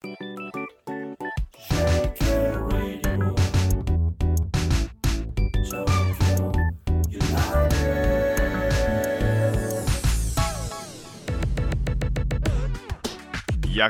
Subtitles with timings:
[0.00, 0.06] ヤ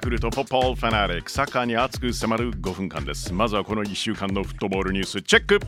[0.01, 3.35] クルトポッポーファナリックサッカーに熱く迫る5分間です。
[3.35, 5.61] まずはこの1週間のフットボールニュースチェック。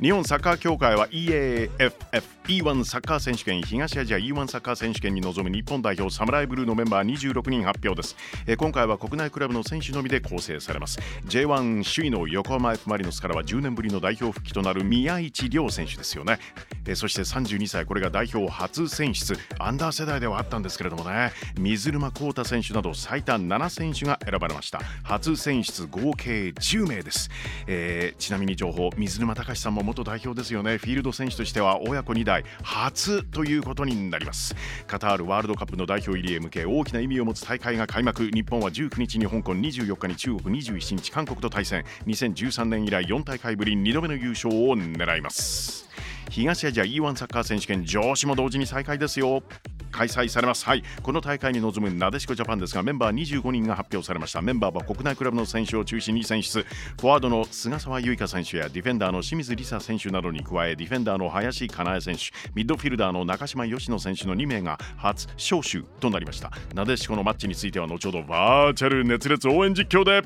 [0.00, 10.98] 日本サッカー協会は EAFF E1 サッカー選手権東アジア E1 サッカー選手権に臨む日本代表サムライブルーのメンバー26人発表です、えー、今回は国内クラブの選手のみで構成されます。
[11.26, 16.38] J1 首位の横浜 F・ マリノスからは10年ぶりの代表復帰となる宮市亮選手ですよね、
[16.86, 19.36] えー、そして32歳これが代表初選出。
[19.58, 21.32] アンダー世代ではあったんですけれどもね。
[21.58, 24.80] 水沼宏太選手など最多7選手が選ばれました。
[25.02, 27.28] 初選出合計10名です、
[27.66, 30.78] えー、ちなみに情報水沼隆さんも元代表ですよね。
[30.78, 32.37] フィールド選手としては親子2代。
[32.62, 34.54] 初ということになります。
[34.86, 38.30] カタールワールドカップの代表入りへ向け大きな意味を持つ大会が開幕。
[38.30, 45.88] 日本は19日に香港24日に中国21日韓国と対戦2013年以来4大会ぶり2度目の優勝を狙います。
[46.30, 49.42] 東アジア E1 サッカー選手権女子も同時に再開ですよ。
[49.90, 50.64] 開催されます。
[50.64, 54.42] はい、この大会に臨むなでしこジャパンですが、メンバー25人が発表されました。
[54.42, 56.62] メンバーは国内クラブの選手を中心に選出。
[56.62, 62.22] フォワードの菅沢優香選手やディフェンダーの清水梨沙選手などに加え、ディフェンダーの林かなえ選手、
[62.54, 66.52] ミッドフィルダーの中島佳乃選手の2名が初招集となりました。
[66.74, 70.22] なでしこのマッチについては後ほどバーチャル熱烈応援実況で。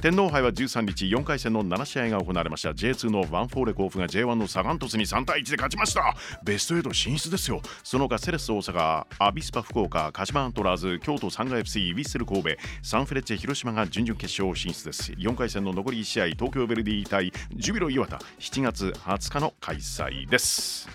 [0.00, 2.70] 天皇杯は13日4回戦の7試合が行われました。
[2.70, 6.16] J2 のワンフォーレ甲府が J1 のサガン鳥栖に3対1で勝ちました。
[6.42, 7.60] ベスト8進出ですよ。
[7.84, 12.48] その他セレッソ大阪アビスパ福岡鹿島アントラーズ京都サンガ FC ヴィッセル神戸
[12.82, 15.12] サンフレッチェ広島が準々決勝進出です。
[15.12, 18.18] 4回戦の残り1試合東京ヴェルディ対ジュビロ磐田。
[18.38, 20.88] 7月20日の開催です。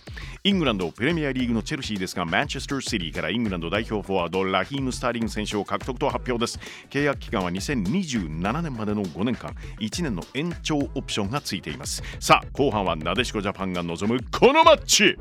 [0.46, 6.60] イングランドプレミアリーグのチェルシーですがマンチェスターシティからイングランド代表フォワードラヒーム・スターリング選手を獲得と発表です。
[6.92, 9.56] 契約期間は2027年までの5年間。
[9.80, 12.04] 1年の延長オプションがついています。
[12.20, 15.18] さあ後半はなでしこジャパンが望むこのマッチ。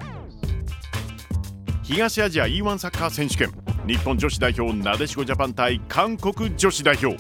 [1.85, 3.51] 東アジア E1 サッカー選手権。
[3.87, 7.17] 日本女子代表なでしこジャパン対韓国女子代表。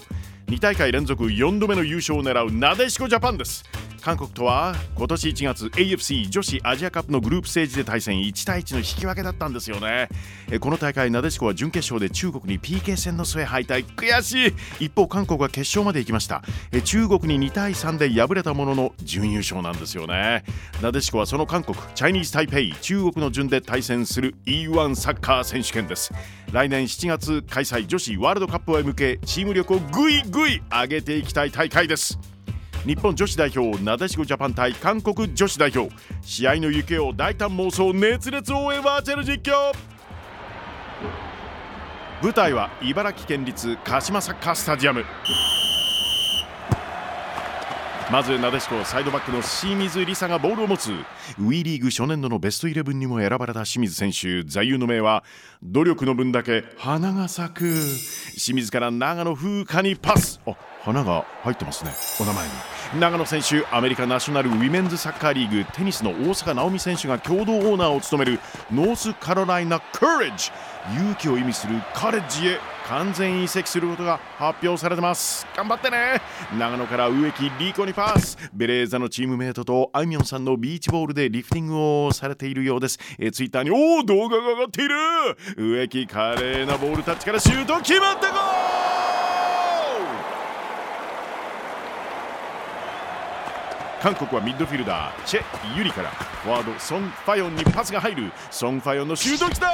[0.48, 3.64] 2大会連続4度目の優勝を狙うなでしこジャパンです。
[4.04, 10.10] 韓国とは今年1月 AFC 女子アジアカップのグループステージで対戦1対1の引き分けだったんですよね。
[10.60, 13.86] この大会なでしこは準決勝で中国に PK 戦の末敗退。
[13.86, 14.48] 悔し
[14.80, 14.84] い。
[14.84, 16.42] 一方韓国は決勝まで行きました。
[16.84, 20.44] 中国に2対3で敗れたものの準優勝なんですよね。
[20.82, 26.12] なでしこはその韓国チャイニーズ・タイペイ中国の順で対戦する E1 サッカー選手権です。
[26.52, 32.33] 来年7月開催女子ワールドカップへ向けチーム力をぐいぐい上げていきたい大会です。
[32.86, 35.90] 日本女子代表なでしこジャパン対韓国女子代表。
[36.20, 39.72] 試合の行方を大胆妄想熱烈応援バーチャル実況。
[42.22, 45.02] 舞台は茨城県立鹿島サッカースタジアム。
[48.14, 50.92] まずなでしこサイドバックの清水梨沙がボールを持つ。
[51.36, 54.44] WE リーグ初年度のベストイレブンにも選ばれた清水選手。
[54.44, 55.24] 座右の銘は
[55.64, 57.60] 努力の分だけ花が咲く。
[58.36, 60.40] 清水から長野風花にパス。
[60.46, 60.54] あ
[60.84, 61.90] 花が入ってますね。
[62.20, 62.52] お名前に。
[63.00, 68.38] 長野選手アメリカナショナルウィメンズサッカーリーグテニスの大坂なおみ選手が共同オーナーを務める
[68.72, 70.52] ノースカロライナ・カレッジ。
[70.94, 72.73] 勇気を意味するカレッジへ。
[72.88, 75.46] 完全移籍することが発表されてます。
[75.56, 76.20] 頑張ってね。
[76.58, 78.36] 長野から植木リコにパス。
[78.52, 82.98] ベレーザのチームメイトとあいみょんさんのビーチボールでリフティングをされているようです。
[83.18, 84.94] えツイッターにおお動画が上がっている。
[85.56, 88.84] 植木華麗なボールタッチからシュート決まったゴール
[94.04, 96.10] 韓国はミッドフィルダーチェ・ユリから。
[96.10, 98.32] フォワードソン・ファヨンにパスが入る。
[98.50, 99.70] ソン・ファヨンのシュートきた！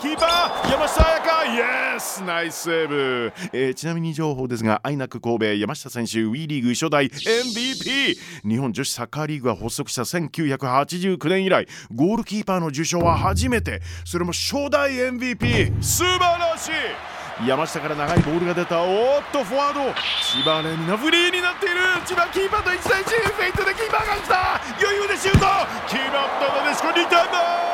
[0.00, 1.44] キーパー山下彩香！
[1.54, 1.58] イ
[1.96, 8.18] エスナイスセーブ、えー、ちなみに情報ですがアイナック神戸山下選手 WE リーグ初代 MVP
[8.48, 13.80] 日本女子サッカーリーグが発足した1989年以来ゴールキーパーの受賞は初めて。
[14.04, 17.17] それも初代 MVP 素晴らしい！
[17.46, 18.82] 山下から長いボールが出た。
[18.82, 19.80] おっとフォワード。
[20.20, 21.76] 千葉レミナフリーになっている。
[22.04, 24.60] 千葉キーパーと1対1フェイトでキーパーが来た。
[24.82, 25.46] 余裕でシュート。
[25.86, 27.68] 決まったなでしこ2点だ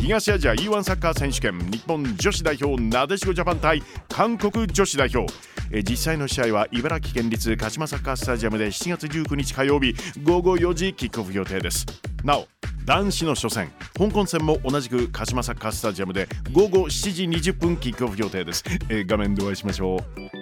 [0.00, 5.30] 東アジア E1 サッカー選手権日本女子代表なでしこジャパン対韓国女子代表。
[5.70, 12.07] え実際の試合は茨城県立鹿島サッカースタジアムで7月19日火曜日午後4時キックオフ予定です。
[12.24, 12.46] なお
[12.84, 20.37] 男子の初戦香港戦も同じく鹿島サッカースタジアムで午後7時20分キックオフ予定です、え画面でお会いしましょう。